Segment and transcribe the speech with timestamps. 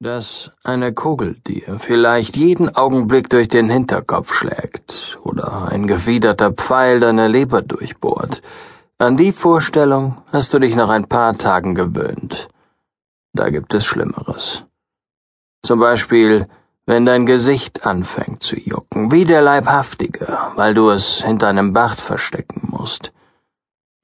[0.00, 7.00] dass eine Kugel dir vielleicht jeden Augenblick durch den Hinterkopf schlägt oder ein gefiederter Pfeil
[7.00, 8.42] deine Leber durchbohrt.
[8.98, 12.48] An die Vorstellung hast du dich nach ein paar Tagen gewöhnt.
[13.32, 14.64] Da gibt es Schlimmeres.
[15.62, 16.46] Zum Beispiel,
[16.84, 22.00] wenn dein Gesicht anfängt zu jucken, wie der Leibhaftige, weil du es hinter einem Bart
[22.00, 23.12] verstecken musst.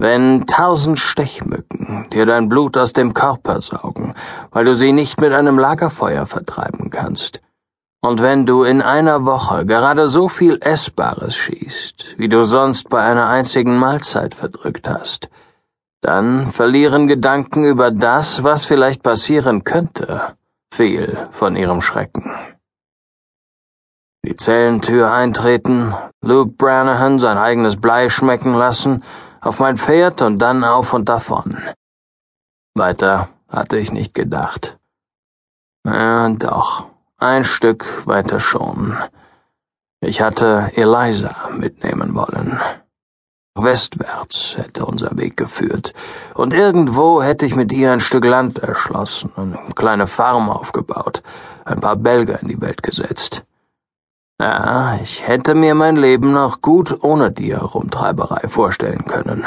[0.02, 4.14] Wenn tausend Stechmücken dir dein Blut aus dem Körper saugen,
[4.50, 7.40] weil du sie nicht mit einem Lagerfeuer vertreiben kannst.
[8.00, 13.00] Und wenn du in einer Woche gerade so viel Essbares schießt, wie du sonst bei
[13.00, 15.28] einer einzigen Mahlzeit verdrückt hast,
[16.00, 20.34] dann verlieren Gedanken über das, was vielleicht passieren könnte,
[20.74, 22.28] viel von ihrem Schrecken.
[24.26, 29.04] Die Zellentür eintreten, Luke Branahan sein eigenes Blei schmecken lassen
[29.42, 31.58] auf mein Pferd und dann auf und davon.
[32.74, 34.78] Weiter hatte ich nicht gedacht.
[35.84, 36.86] Ja, doch,
[37.18, 38.96] ein Stück weiter schon.
[40.00, 42.58] Ich hatte Eliza mitnehmen wollen.
[43.54, 45.92] Westwärts hätte unser Weg geführt,
[46.32, 51.22] und irgendwo hätte ich mit ihr ein Stück Land erschlossen, eine kleine Farm aufgebaut,
[51.66, 53.44] ein paar Belger in die Welt gesetzt.
[54.40, 59.44] Ja, ich hätte mir mein Leben noch gut ohne die Herumtreiberei vorstellen können.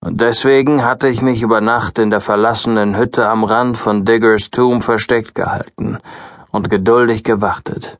[0.00, 4.50] Und deswegen hatte ich mich über Nacht in der verlassenen Hütte am Rand von Diggers
[4.50, 5.98] Tomb versteckt gehalten
[6.52, 7.98] und geduldig gewartet.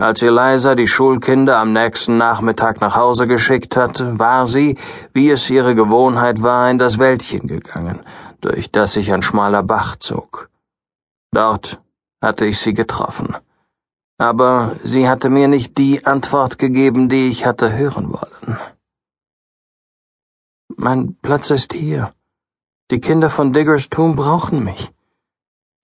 [0.00, 4.76] Als Eliza die Schulkinder am nächsten Nachmittag nach Hause geschickt hatte, war sie,
[5.12, 8.00] wie es ihre Gewohnheit war, in das Wäldchen gegangen,
[8.40, 10.50] durch das sich ein schmaler Bach zog.
[11.32, 11.80] Dort
[12.22, 13.36] hatte ich sie getroffen
[14.18, 18.58] aber sie hatte mir nicht die Antwort gegeben, die ich hatte hören wollen.
[20.76, 22.12] Mein Platz ist hier.
[22.90, 24.90] Die Kinder von Diggers Tomb brauchen mich.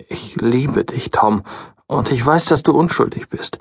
[0.09, 1.45] Ich liebe dich, Tom,
[1.87, 3.59] und ich weiß, dass du unschuldig bist.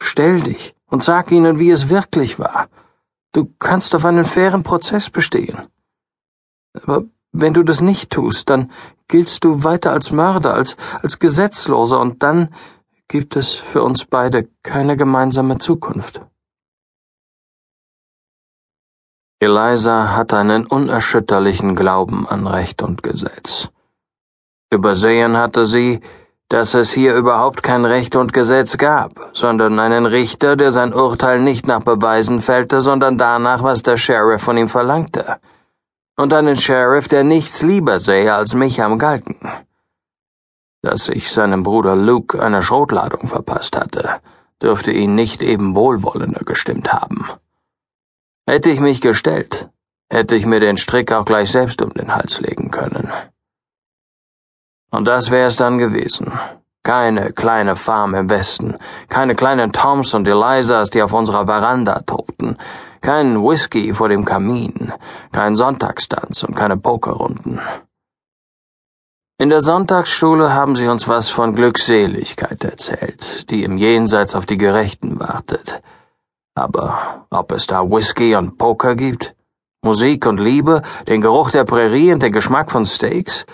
[0.00, 2.68] Stell dich und sag ihnen, wie es wirklich war.
[3.32, 5.66] Du kannst auf einen fairen Prozess bestehen.
[6.74, 8.70] Aber wenn du das nicht tust, dann
[9.08, 12.54] giltst du weiter als Mörder, als, als Gesetzloser, und dann
[13.08, 16.20] gibt es für uns beide keine gemeinsame Zukunft.
[19.40, 23.68] Eliza hatte einen unerschütterlichen Glauben an Recht und Gesetz.
[24.72, 26.00] Übersehen hatte sie,
[26.48, 31.40] dass es hier überhaupt kein Recht und Gesetz gab, sondern einen Richter, der sein Urteil
[31.40, 35.36] nicht nach Beweisen fällte, sondern danach, was der Sheriff von ihm verlangte.
[36.16, 39.38] Und einen Sheriff, der nichts lieber sähe als mich am Galgen
[40.84, 44.20] dass ich seinem Bruder Luke eine Schrotladung verpasst hatte,
[44.62, 47.26] dürfte ihn nicht eben wohlwollender gestimmt haben.
[48.46, 49.70] Hätte ich mich gestellt,
[50.10, 53.10] hätte ich mir den Strick auch gleich selbst um den Hals legen können.
[54.90, 56.32] Und das wäre es dann gewesen.
[56.82, 58.76] Keine kleine Farm im Westen,
[59.08, 62.58] keine kleinen Toms und Elizas, die auf unserer Veranda tobten,
[63.00, 64.92] kein Whisky vor dem Kamin,
[65.32, 67.58] kein Sonntagstanz und keine Pokerrunden.
[69.36, 74.56] In der Sonntagsschule haben sie uns was von Glückseligkeit erzählt, die im Jenseits auf die
[74.56, 75.82] Gerechten wartet.
[76.54, 79.34] Aber ob es da Whisky und Poker gibt?
[79.82, 83.44] Musik und Liebe, den Geruch der Prärie und den Geschmack von Steaks?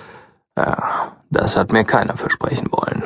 [0.55, 3.03] Ja, das hat mir keiner versprechen wollen.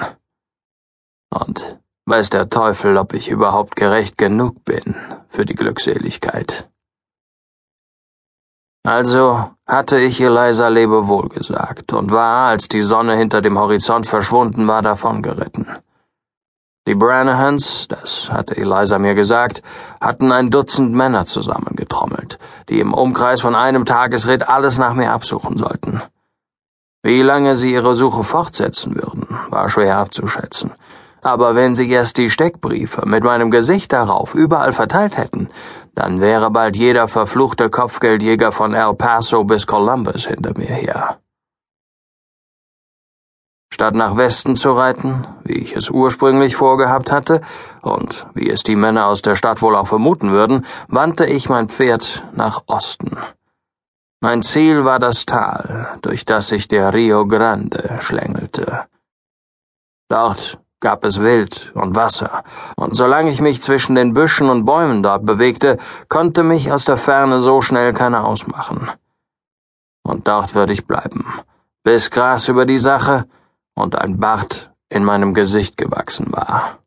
[1.31, 4.97] Und weiß der Teufel, ob ich überhaupt gerecht genug bin
[5.29, 6.69] für die Glückseligkeit.
[8.87, 14.69] Also hatte ich Eliza Lebewohl gesagt und war, als die Sonne hinter dem Horizont verschwunden
[14.69, 15.67] war, davongeritten.
[16.87, 19.63] Die Branahans, das hatte Eliza mir gesagt,
[20.03, 25.57] hatten ein Dutzend Männer zusammengetrommelt, die im Umkreis von einem Tagesritt alles nach mir absuchen
[25.57, 26.03] sollten.
[27.03, 30.73] Wie lange sie ihre Suche fortsetzen würden, war schwer abzuschätzen.
[31.23, 35.49] Aber wenn sie erst die Steckbriefe mit meinem Gesicht darauf überall verteilt hätten,
[35.95, 41.19] dann wäre bald jeder verfluchte Kopfgeldjäger von El Paso bis Columbus hinter mir her.
[43.73, 47.41] Statt nach Westen zu reiten, wie ich es ursprünglich vorgehabt hatte,
[47.83, 51.69] und wie es die Männer aus der Stadt wohl auch vermuten würden, wandte ich mein
[51.69, 53.17] Pferd nach Osten.
[54.21, 58.85] Mein Ziel war das Tal, durch das sich der Rio Grande schlängelte.
[60.09, 62.45] Dort gab es Wild und Wasser,
[62.77, 65.79] und solange ich mich zwischen den Büschen und Bäumen dort bewegte,
[66.11, 68.91] konnte mich aus der Ferne so schnell keiner ausmachen.
[70.03, 71.25] Und dort würde ich bleiben,
[71.85, 73.25] bis Gras über die Sache
[73.75, 76.81] und ein Bart in meinem Gesicht gewachsen war.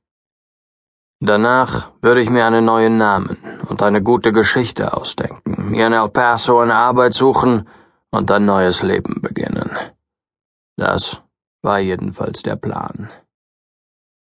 [1.19, 6.09] Danach würde ich mir einen neuen Namen und eine gute Geschichte ausdenken, mir in El
[6.09, 7.67] Paso eine Arbeit suchen
[8.11, 9.71] und ein neues Leben beginnen.
[10.77, 11.23] Das
[11.63, 13.09] War jedenfalls der Plan.